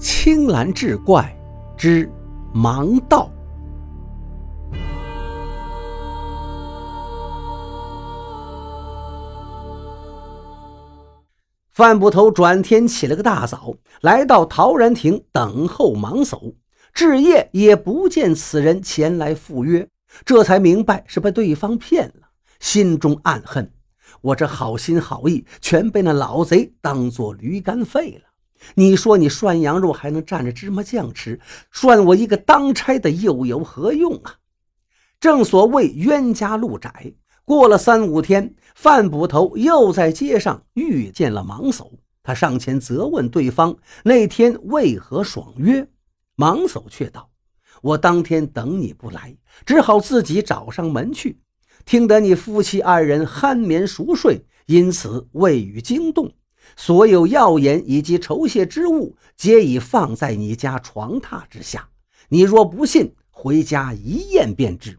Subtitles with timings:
[0.00, 1.30] 青蓝志怪
[1.76, 2.10] 之
[2.54, 3.30] 盲道。
[11.68, 16.54] 范捕头转天起了个大早，来到陶然亭等候盲叟。
[16.94, 19.86] 至夜也不见此人前来赴约，
[20.24, 23.70] 这才明白是被对方骗了，心中暗恨：
[24.22, 28.29] 我这好心好意全被那老贼当做驴肝肺了。
[28.74, 34.36] 你说你涮羊肉还能蘸着芝麻酱吃，涮我一个当差的又有何用啊？
[35.18, 37.14] 正所谓冤家路窄。
[37.44, 41.90] 过了三五天，范捕头又在街上遇见了盲叟。
[42.22, 45.88] 他上前责问对方那天为何爽约。
[46.36, 47.30] 盲叟却道
[47.82, 51.40] ：“我当天等你不来，只好自己找上门去。
[51.84, 56.32] 听得你夫妻二人酣眠熟睡，因此未予惊动。
[56.76, 61.88] 所有药盐以及酬谢之物，皆已放在你家床榻之下。
[62.28, 64.98] 你若不信，回家一验便知。”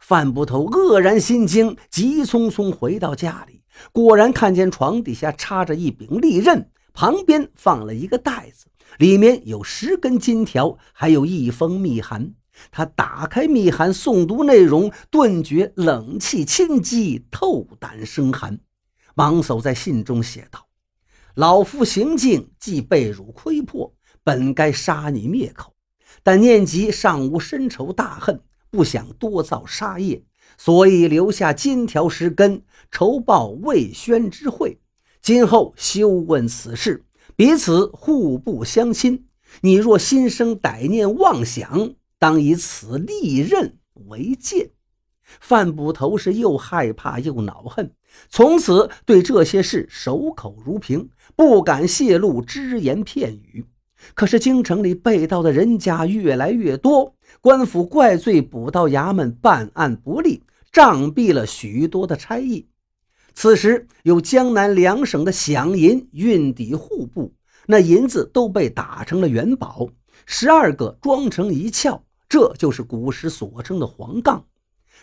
[0.00, 8.66] 范捕头愕然心惊，急匆匆回到家里，果然看见床底下插着一柄利刃，旁边放了一个袋子，
[8.98, 12.34] 里面有十根金条，还有一封密函。
[12.70, 18.58] 他打开密函，诵读内容，顿觉冷气侵肌，透胆生寒。
[19.14, 20.66] 王叟在信中写道
[21.34, 25.74] ：“老夫行径既被辱窥破，本该杀你灭口，
[26.22, 28.40] 但念及尚无深仇大恨。”
[28.72, 30.24] 不想多造杀业，
[30.56, 34.80] 所以留下金条十根，筹报魏宣之会。
[35.20, 37.04] 今后休问此事，
[37.36, 39.26] 彼此互不相亲。
[39.60, 44.70] 你若心生歹念妄想，当以此利刃为鉴。
[45.40, 47.92] 范捕头是又害怕又恼恨，
[48.28, 53.66] 从此对这些事守口如瓶，不敢泄露只言片语。
[54.14, 62.66] 可是京城里被盗的人家越来越多，官府怪罪捕盗衙门办案不力，杖毙了许多的差役。
[63.32, 67.32] 此时有江南两省的饷银运抵户部，
[67.66, 69.88] 那银子都被打成了元宝，
[70.26, 74.44] 十二个装成一鞘，这就是古时所称的黄杠。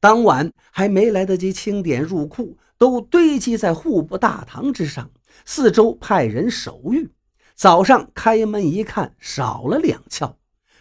[0.00, 5.10] 当晚还没来得及清点入库，都堆积在户部大堂之上，
[5.44, 7.10] 四周派人守御。
[7.54, 10.32] 早上开门一看，少了两窍，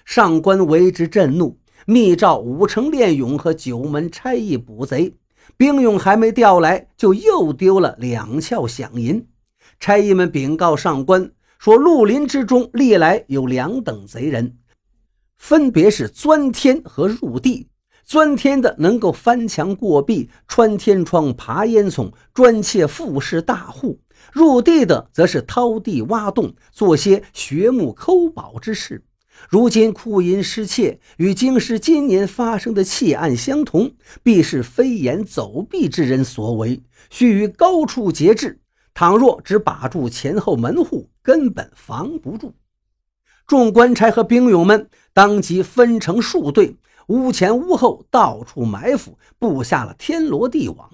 [0.06, 5.13] 上官为之震怒，密诏五城练勇和九门差役捕贼。
[5.57, 9.28] 兵勇还没调来，就又丢了两窍响银。
[9.81, 14.57] 差役们禀告上官说，绿林之中历来有两等贼人，
[15.38, 17.68] 分别是钻天和入地。
[18.09, 23.99] 钻天的能够翻墙过壁、穿天窗、爬烟囱，专窃富士大户。
[24.33, 29.03] 入地的则是掏地挖洞，做些掘墓抠宝之事。
[29.47, 33.91] 如今库银失窃，与京师今年发生的窃案相同，
[34.23, 36.81] 必是飞檐走壁之人所为，
[37.11, 38.59] 须于高处截制。
[38.95, 42.55] 倘若只把住前后门户，根本防不住。
[43.45, 46.75] 众官差和兵勇们当即分成数队，
[47.09, 50.89] 屋前屋后到处埋伏，布下了天罗地网。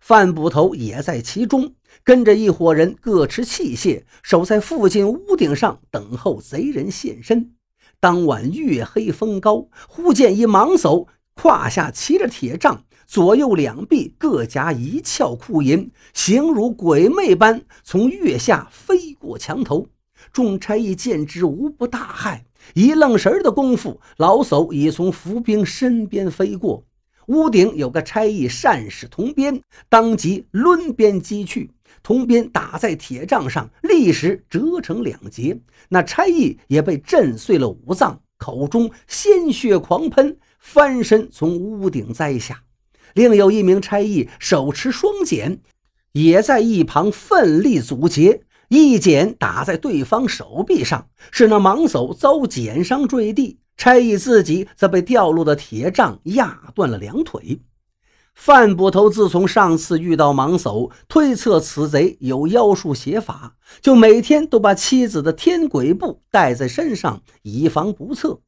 [0.00, 1.74] 范捕头也在其中。
[2.04, 7.52] 跟着一伙人各持器械，守在附近屋顶上等候贼人现身。
[7.98, 19.88] 当晚月黑风高，忽见一盲叟胯下骑着铁杖，左右两臂各夹一鞘库银，形如鬼魅般从月下飞过墙头。
[20.32, 22.42] 众差役见之，无不大骇。
[22.74, 26.84] 一愣神的功夫，老叟已从伏兵身边飞过。
[27.26, 31.72] 屋顶有个差役善使铜鞭，当即抡鞭击去。
[32.02, 35.58] 铜鞭打在铁杖上，立时折成两截。
[35.88, 42.62] 那差役也被震碎了五脏，口中鲜血狂喷，翻身从屋顶栽下。
[43.14, 45.58] 另有一名差役手持双锏，
[46.12, 57.60] 也在一旁奋力阻截，一剪打在对方手臂上，使那盲叟遭剪伤坠地，差役自己则被掉落的铁杖压断了两腿。
[58.34, 68.40] 范捕头自从上次遇到盲叟，推测此贼有妖术邪法，就每天都把妻子的天鬼布带在身上，以防不测。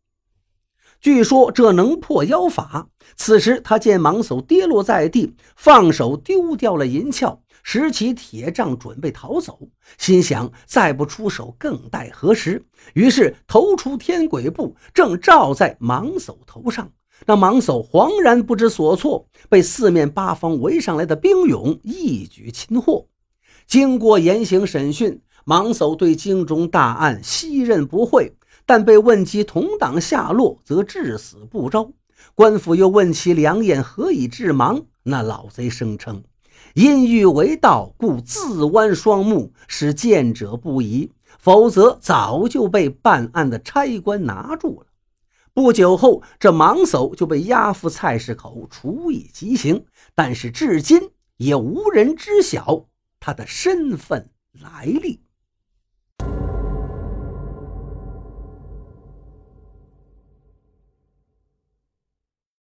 [1.00, 2.88] 据说这能破妖法。
[3.16, 9.58] 此时他见盲叟跌落在地，放手丢掉了银鞘，拾起铁杖准备逃走，
[9.98, 12.64] 心想再不出手更待何时？
[12.94, 16.90] 于是投出天鬼布，正照在盲叟头上。
[17.26, 23.06] 那盲叟惶然不知所措，被四面八方围上来的兵勇一举擒获。
[23.66, 28.32] 经过严刑审讯，盲叟对京中大案悉认不讳，
[28.64, 31.92] 但被问及同党下落，则至死不招。
[32.34, 36.22] 官府又问其两眼何以致盲，那老贼声称
[36.74, 41.12] 因欲为盗，故自弯双目，使见者不疑。
[41.38, 44.86] 否则早就被办案的差官拿住了。
[45.54, 49.84] 不久后，这盲叟就被押赴菜市口处以极刑，
[50.14, 52.86] 但是至今也无人知晓
[53.20, 55.20] 他的身份来历。